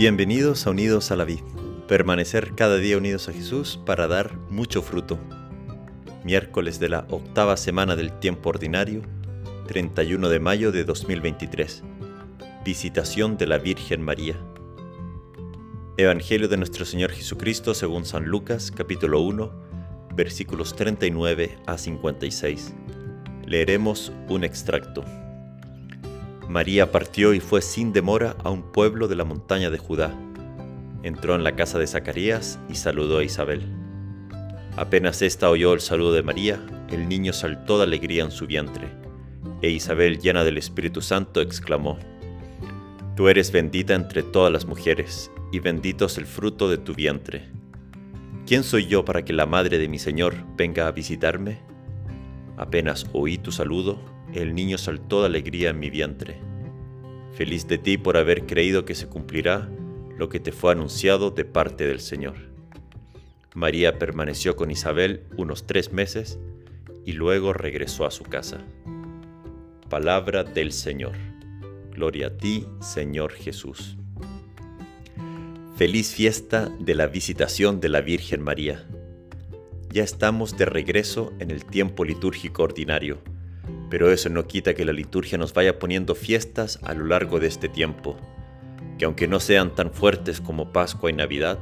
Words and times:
Bienvenidos 0.00 0.66
a 0.66 0.70
Unidos 0.70 1.10
a 1.10 1.16
la 1.16 1.26
Vid. 1.26 1.42
Permanecer 1.86 2.54
cada 2.54 2.78
día 2.78 2.96
unidos 2.96 3.28
a 3.28 3.34
Jesús 3.34 3.78
para 3.84 4.08
dar 4.08 4.34
mucho 4.48 4.80
fruto. 4.80 5.18
Miércoles 6.24 6.80
de 6.80 6.88
la 6.88 7.06
octava 7.10 7.54
semana 7.58 7.96
del 7.96 8.18
tiempo 8.18 8.48
ordinario, 8.48 9.02
31 9.68 10.30
de 10.30 10.40
mayo 10.40 10.72
de 10.72 10.84
2023. 10.84 11.82
Visitación 12.64 13.36
de 13.36 13.46
la 13.46 13.58
Virgen 13.58 14.00
María. 14.00 14.36
Evangelio 15.98 16.48
de 16.48 16.56
nuestro 16.56 16.86
Señor 16.86 17.10
Jesucristo 17.10 17.74
según 17.74 18.06
San 18.06 18.24
Lucas, 18.24 18.72
capítulo 18.74 19.20
1, 19.20 19.52
versículos 20.14 20.74
39 20.76 21.58
a 21.66 21.76
56. 21.76 22.72
Leeremos 23.44 24.14
un 24.30 24.44
extracto. 24.44 25.04
María 26.50 26.90
partió 26.90 27.32
y 27.32 27.38
fue 27.38 27.62
sin 27.62 27.92
demora 27.92 28.34
a 28.42 28.50
un 28.50 28.72
pueblo 28.72 29.06
de 29.06 29.14
la 29.14 29.24
montaña 29.24 29.70
de 29.70 29.78
Judá. 29.78 30.12
Entró 31.04 31.36
en 31.36 31.44
la 31.44 31.54
casa 31.54 31.78
de 31.78 31.86
Zacarías 31.86 32.58
y 32.68 32.74
saludó 32.74 33.18
a 33.18 33.24
Isabel. 33.24 33.62
Apenas 34.76 35.22
ésta 35.22 35.48
oyó 35.48 35.72
el 35.74 35.80
saludo 35.80 36.12
de 36.12 36.24
María, 36.24 36.60
el 36.90 37.08
niño 37.08 37.32
saltó 37.32 37.78
de 37.78 37.84
alegría 37.84 38.24
en 38.24 38.32
su 38.32 38.48
vientre, 38.48 38.88
e 39.62 39.70
Isabel, 39.70 40.18
llena 40.18 40.42
del 40.42 40.58
Espíritu 40.58 41.02
Santo, 41.02 41.40
exclamó, 41.40 42.00
Tú 43.14 43.28
eres 43.28 43.52
bendita 43.52 43.94
entre 43.94 44.24
todas 44.24 44.52
las 44.52 44.66
mujeres, 44.66 45.30
y 45.52 45.60
bendito 45.60 46.06
es 46.06 46.18
el 46.18 46.26
fruto 46.26 46.68
de 46.68 46.78
tu 46.78 46.94
vientre. 46.94 47.48
¿Quién 48.44 48.64
soy 48.64 48.88
yo 48.88 49.04
para 49.04 49.24
que 49.24 49.32
la 49.32 49.46
madre 49.46 49.78
de 49.78 49.86
mi 49.86 50.00
Señor 50.00 50.34
venga 50.56 50.88
a 50.88 50.90
visitarme? 50.90 51.60
Apenas 52.56 53.06
oí 53.12 53.38
tu 53.38 53.52
saludo, 53.52 54.00
el 54.34 54.54
niño 54.54 54.78
saltó 54.78 55.20
de 55.20 55.26
alegría 55.26 55.70
en 55.70 55.78
mi 55.78 55.90
vientre. 55.90 56.49
Feliz 57.32 57.66
de 57.68 57.78
ti 57.78 57.96
por 57.96 58.16
haber 58.16 58.46
creído 58.46 58.84
que 58.84 58.94
se 58.94 59.06
cumplirá 59.06 59.68
lo 60.16 60.28
que 60.28 60.40
te 60.40 60.52
fue 60.52 60.72
anunciado 60.72 61.30
de 61.30 61.44
parte 61.44 61.86
del 61.86 62.00
Señor. 62.00 62.34
María 63.54 63.98
permaneció 63.98 64.56
con 64.56 64.70
Isabel 64.70 65.24
unos 65.36 65.66
tres 65.66 65.92
meses 65.92 66.38
y 67.04 67.12
luego 67.12 67.52
regresó 67.52 68.04
a 68.04 68.10
su 68.10 68.24
casa. 68.24 68.58
Palabra 69.88 70.44
del 70.44 70.72
Señor. 70.72 71.16
Gloria 71.90 72.28
a 72.28 72.36
ti, 72.36 72.66
Señor 72.80 73.32
Jesús. 73.32 73.96
Feliz 75.76 76.14
fiesta 76.14 76.70
de 76.78 76.94
la 76.94 77.06
visitación 77.06 77.80
de 77.80 77.88
la 77.88 78.02
Virgen 78.02 78.42
María. 78.42 78.86
Ya 79.90 80.04
estamos 80.04 80.58
de 80.58 80.66
regreso 80.66 81.32
en 81.38 81.50
el 81.50 81.64
tiempo 81.64 82.04
litúrgico 82.04 82.62
ordinario 82.62 83.22
pero 83.88 84.10
eso 84.10 84.28
no 84.28 84.46
quita 84.46 84.74
que 84.74 84.84
la 84.84 84.92
liturgia 84.92 85.38
nos 85.38 85.52
vaya 85.52 85.78
poniendo 85.78 86.14
fiestas 86.14 86.78
a 86.82 86.94
lo 86.94 87.06
largo 87.06 87.40
de 87.40 87.48
este 87.48 87.68
tiempo, 87.68 88.16
que 88.98 89.04
aunque 89.04 89.28
no 89.28 89.40
sean 89.40 89.74
tan 89.74 89.92
fuertes 89.92 90.40
como 90.40 90.72
Pascua 90.72 91.10
y 91.10 91.14
Navidad, 91.14 91.58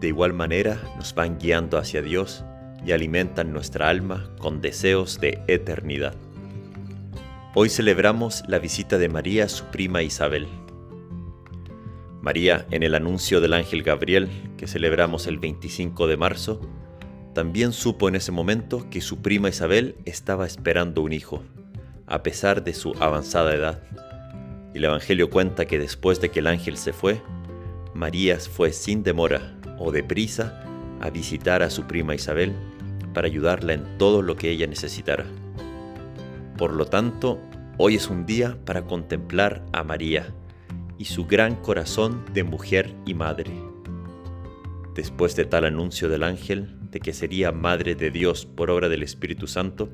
de 0.00 0.08
igual 0.08 0.32
manera 0.32 0.80
nos 0.96 1.14
van 1.14 1.38
guiando 1.38 1.76
hacia 1.78 2.00
Dios 2.02 2.44
y 2.84 2.92
alimentan 2.92 3.52
nuestra 3.52 3.88
alma 3.88 4.30
con 4.38 4.60
deseos 4.60 5.20
de 5.20 5.42
eternidad. 5.46 6.14
Hoy 7.54 7.68
celebramos 7.68 8.44
la 8.48 8.58
visita 8.58 8.96
de 8.96 9.08
María 9.08 9.44
a 9.44 9.48
su 9.48 9.64
prima 9.66 10.02
Isabel. 10.02 10.48
María, 12.22 12.66
en 12.70 12.82
el 12.82 12.94
anuncio 12.94 13.40
del 13.40 13.54
ángel 13.54 13.82
Gabriel, 13.82 14.28
que 14.56 14.66
celebramos 14.66 15.26
el 15.26 15.38
25 15.38 16.06
de 16.06 16.16
marzo, 16.16 16.60
también 17.34 17.72
supo 17.72 18.08
en 18.08 18.16
ese 18.16 18.32
momento 18.32 18.88
que 18.90 19.00
su 19.00 19.22
prima 19.22 19.48
Isabel 19.48 19.96
estaba 20.04 20.46
esperando 20.46 21.02
un 21.02 21.12
hijo, 21.12 21.42
a 22.06 22.22
pesar 22.22 22.64
de 22.64 22.74
su 22.74 22.92
avanzada 22.98 23.54
edad. 23.54 23.82
Y 24.74 24.78
el 24.78 24.84
Evangelio 24.84 25.30
cuenta 25.30 25.66
que 25.66 25.78
después 25.78 26.20
de 26.20 26.30
que 26.30 26.40
el 26.40 26.48
ángel 26.48 26.76
se 26.76 26.92
fue, 26.92 27.22
María 27.94 28.38
fue 28.38 28.72
sin 28.72 29.02
demora 29.02 29.56
o 29.78 29.92
deprisa 29.92 30.64
a 31.00 31.10
visitar 31.10 31.62
a 31.62 31.70
su 31.70 31.84
prima 31.84 32.14
Isabel 32.14 32.54
para 33.14 33.26
ayudarla 33.26 33.74
en 33.74 33.98
todo 33.98 34.22
lo 34.22 34.36
que 34.36 34.50
ella 34.50 34.66
necesitara. 34.66 35.24
Por 36.58 36.74
lo 36.74 36.86
tanto, 36.86 37.40
hoy 37.78 37.94
es 37.94 38.08
un 38.08 38.26
día 38.26 38.58
para 38.64 38.82
contemplar 38.82 39.64
a 39.72 39.82
María 39.82 40.34
y 40.98 41.06
su 41.06 41.26
gran 41.26 41.56
corazón 41.56 42.24
de 42.34 42.44
mujer 42.44 42.94
y 43.06 43.14
madre. 43.14 43.52
Después 44.94 45.34
de 45.36 45.46
tal 45.46 45.64
anuncio 45.64 46.08
del 46.08 46.24
ángel, 46.24 46.76
de 46.90 47.00
que 47.00 47.12
sería 47.12 47.52
Madre 47.52 47.94
de 47.94 48.10
Dios 48.10 48.46
por 48.46 48.70
obra 48.70 48.88
del 48.88 49.02
Espíritu 49.02 49.46
Santo, 49.46 49.88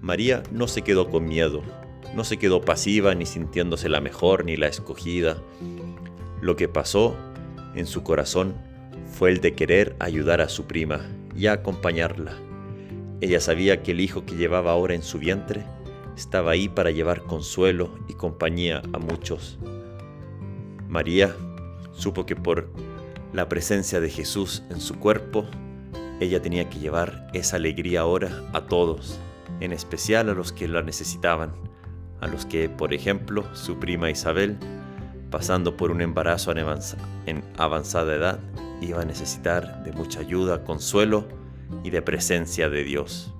María 0.00 0.42
no 0.50 0.68
se 0.68 0.82
quedó 0.82 1.10
con 1.10 1.26
miedo, 1.26 1.62
no 2.14 2.24
se 2.24 2.38
quedó 2.38 2.60
pasiva 2.60 3.14
ni 3.14 3.26
sintiéndose 3.26 3.88
la 3.88 4.00
mejor 4.00 4.44
ni 4.44 4.56
la 4.56 4.66
escogida. 4.66 5.36
Lo 6.40 6.56
que 6.56 6.68
pasó 6.68 7.16
en 7.74 7.86
su 7.86 8.02
corazón 8.02 8.54
fue 9.12 9.30
el 9.30 9.40
de 9.40 9.54
querer 9.54 9.96
ayudar 9.98 10.40
a 10.40 10.48
su 10.48 10.64
prima 10.64 11.00
y 11.36 11.46
acompañarla. 11.46 12.36
Ella 13.20 13.40
sabía 13.40 13.82
que 13.82 13.92
el 13.92 14.00
hijo 14.00 14.24
que 14.24 14.36
llevaba 14.36 14.72
ahora 14.72 14.94
en 14.94 15.02
su 15.02 15.18
vientre 15.18 15.64
estaba 16.16 16.52
ahí 16.52 16.68
para 16.68 16.90
llevar 16.90 17.22
consuelo 17.22 17.98
y 18.08 18.14
compañía 18.14 18.82
a 18.92 18.98
muchos. 18.98 19.58
María 20.88 21.34
supo 21.92 22.26
que 22.26 22.36
por 22.36 22.70
la 23.32 23.48
presencia 23.48 24.00
de 24.00 24.10
Jesús 24.10 24.62
en 24.70 24.80
su 24.80 24.98
cuerpo 24.98 25.46
ella 26.20 26.42
tenía 26.42 26.68
que 26.68 26.78
llevar 26.78 27.28
esa 27.32 27.56
alegría 27.56 28.02
ahora 28.02 28.30
a 28.52 28.66
todos, 28.66 29.18
en 29.60 29.72
especial 29.72 30.28
a 30.28 30.34
los 30.34 30.52
que 30.52 30.68
la 30.68 30.82
necesitaban, 30.82 31.52
a 32.20 32.28
los 32.28 32.44
que, 32.44 32.68
por 32.68 32.92
ejemplo, 32.92 33.44
su 33.54 33.78
prima 33.78 34.10
Isabel, 34.10 34.58
pasando 35.30 35.78
por 35.78 35.90
un 35.90 36.02
embarazo 36.02 36.52
en 36.52 37.42
avanzada 37.56 38.14
edad, 38.14 38.38
iba 38.82 39.00
a 39.00 39.04
necesitar 39.06 39.82
de 39.82 39.92
mucha 39.92 40.20
ayuda, 40.20 40.62
consuelo 40.64 41.26
y 41.82 41.90
de 41.90 42.02
presencia 42.02 42.68
de 42.68 42.84
Dios. 42.84 43.32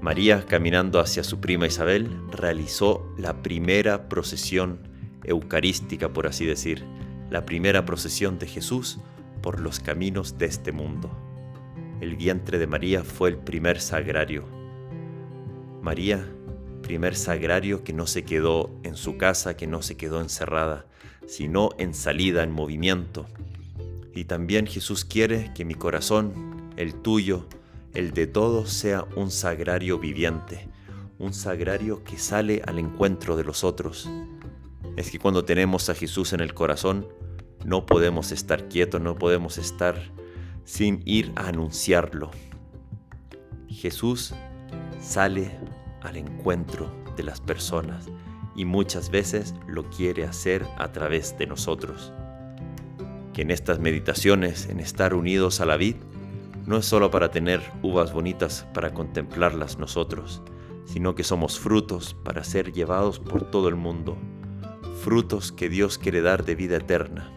María, 0.00 0.46
caminando 0.46 1.00
hacia 1.00 1.24
su 1.24 1.40
prima 1.40 1.66
Isabel, 1.66 2.08
realizó 2.30 3.12
la 3.18 3.42
primera 3.42 4.08
procesión 4.08 4.78
eucarística, 5.24 6.08
por 6.12 6.28
así 6.28 6.46
decir, 6.46 6.84
la 7.30 7.44
primera 7.46 7.84
procesión 7.84 8.38
de 8.38 8.46
Jesús 8.46 8.98
por 9.40 9.60
los 9.60 9.80
caminos 9.80 10.38
de 10.38 10.46
este 10.46 10.70
mundo 10.70 11.10
el 12.02 12.16
vientre 12.16 12.58
de 12.58 12.66
María 12.66 13.04
fue 13.04 13.28
el 13.28 13.38
primer 13.38 13.80
sagrario. 13.80 14.44
María, 15.80 16.28
primer 16.82 17.14
sagrario 17.14 17.84
que 17.84 17.92
no 17.92 18.08
se 18.08 18.24
quedó 18.24 18.72
en 18.82 18.96
su 18.96 19.16
casa, 19.16 19.56
que 19.56 19.68
no 19.68 19.82
se 19.82 19.96
quedó 19.96 20.20
encerrada, 20.20 20.84
sino 21.28 21.70
en 21.78 21.94
salida, 21.94 22.42
en 22.42 22.50
movimiento. 22.50 23.26
Y 24.16 24.24
también 24.24 24.66
Jesús 24.66 25.04
quiere 25.04 25.52
que 25.54 25.64
mi 25.64 25.76
corazón, 25.76 26.72
el 26.76 26.92
tuyo, 26.92 27.46
el 27.94 28.10
de 28.10 28.26
todos, 28.26 28.70
sea 28.70 29.06
un 29.14 29.30
sagrario 29.30 30.00
viviente, 30.00 30.66
un 31.20 31.32
sagrario 31.32 32.02
que 32.02 32.18
sale 32.18 32.62
al 32.66 32.80
encuentro 32.80 33.36
de 33.36 33.44
los 33.44 33.62
otros. 33.62 34.10
Es 34.96 35.12
que 35.12 35.20
cuando 35.20 35.44
tenemos 35.44 35.88
a 35.88 35.94
Jesús 35.94 36.32
en 36.32 36.40
el 36.40 36.52
corazón, 36.52 37.06
no 37.64 37.86
podemos 37.86 38.32
estar 38.32 38.68
quietos, 38.68 39.00
no 39.00 39.14
podemos 39.14 39.56
estar 39.56 40.10
sin 40.64 41.02
ir 41.04 41.32
a 41.36 41.48
anunciarlo. 41.48 42.30
Jesús 43.68 44.34
sale 45.00 45.50
al 46.02 46.16
encuentro 46.16 46.90
de 47.16 47.22
las 47.22 47.40
personas 47.40 48.08
y 48.54 48.64
muchas 48.64 49.10
veces 49.10 49.54
lo 49.66 49.88
quiere 49.90 50.24
hacer 50.24 50.66
a 50.78 50.92
través 50.92 51.36
de 51.38 51.46
nosotros. 51.46 52.12
Que 53.32 53.42
en 53.42 53.50
estas 53.50 53.78
meditaciones, 53.78 54.68
en 54.68 54.80
estar 54.80 55.14
unidos 55.14 55.60
a 55.60 55.66
la 55.66 55.76
vid, 55.76 55.96
no 56.66 56.76
es 56.76 56.86
solo 56.86 57.10
para 57.10 57.30
tener 57.30 57.60
uvas 57.82 58.12
bonitas 58.12 58.66
para 58.72 58.92
contemplarlas 58.92 59.78
nosotros, 59.78 60.42
sino 60.84 61.14
que 61.14 61.24
somos 61.24 61.58
frutos 61.58 62.14
para 62.24 62.44
ser 62.44 62.72
llevados 62.72 63.18
por 63.18 63.50
todo 63.50 63.68
el 63.68 63.76
mundo, 63.76 64.16
frutos 65.02 65.50
que 65.50 65.68
Dios 65.68 65.98
quiere 65.98 66.20
dar 66.20 66.44
de 66.44 66.54
vida 66.54 66.76
eterna. 66.76 67.30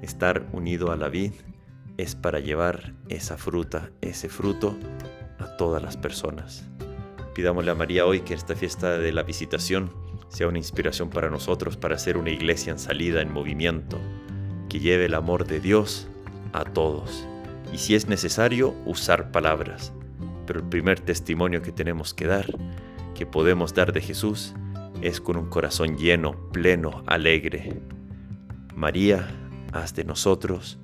Estar 0.00 0.48
unido 0.52 0.92
a 0.92 0.96
la 0.96 1.08
vid 1.08 1.32
es 2.02 2.16
para 2.16 2.40
llevar 2.40 2.94
esa 3.08 3.38
fruta, 3.38 3.90
ese 4.00 4.28
fruto 4.28 4.76
a 5.38 5.56
todas 5.56 5.80
las 5.80 5.96
personas. 5.96 6.64
Pidámosle 7.32 7.70
a 7.70 7.76
María 7.76 8.06
hoy 8.06 8.20
que 8.20 8.34
esta 8.34 8.56
fiesta 8.56 8.98
de 8.98 9.12
la 9.12 9.22
visitación 9.22 9.90
sea 10.28 10.48
una 10.48 10.58
inspiración 10.58 11.10
para 11.10 11.30
nosotros 11.30 11.76
para 11.76 11.98
ser 11.98 12.16
una 12.16 12.30
iglesia 12.30 12.72
en 12.72 12.80
salida, 12.80 13.22
en 13.22 13.32
movimiento, 13.32 14.00
que 14.68 14.80
lleve 14.80 15.06
el 15.06 15.14
amor 15.14 15.46
de 15.46 15.60
Dios 15.60 16.08
a 16.52 16.64
todos. 16.64 17.24
Y 17.72 17.78
si 17.78 17.94
es 17.94 18.08
necesario, 18.08 18.74
usar 18.84 19.30
palabras. 19.30 19.92
Pero 20.44 20.58
el 20.58 20.68
primer 20.68 20.98
testimonio 20.98 21.62
que 21.62 21.70
tenemos 21.70 22.14
que 22.14 22.26
dar, 22.26 22.46
que 23.14 23.26
podemos 23.26 23.74
dar 23.74 23.92
de 23.92 24.00
Jesús, 24.00 24.54
es 25.02 25.20
con 25.20 25.36
un 25.36 25.48
corazón 25.48 25.96
lleno, 25.96 26.50
pleno, 26.50 27.04
alegre. 27.06 27.80
María, 28.74 29.28
haz 29.72 29.94
de 29.94 30.04
nosotros 30.04 30.80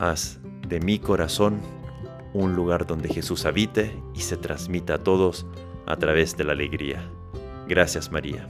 Haz 0.00 0.40
de 0.66 0.80
mi 0.80 0.98
corazón 0.98 1.60
un 2.32 2.56
lugar 2.56 2.86
donde 2.86 3.10
Jesús 3.10 3.44
habite 3.44 3.94
y 4.14 4.20
se 4.20 4.38
transmita 4.38 4.94
a 4.94 4.98
todos 5.04 5.46
a 5.86 5.96
través 5.96 6.38
de 6.38 6.44
la 6.44 6.52
alegría. 6.52 7.06
Gracias 7.68 8.10
María. 8.10 8.48